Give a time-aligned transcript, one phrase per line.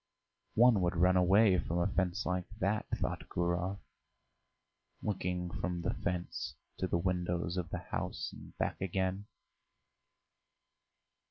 [0.55, 3.77] "One would run away from a fence like that," thought Gurov,
[5.03, 9.27] looking from the fence to the windows of the house and back again.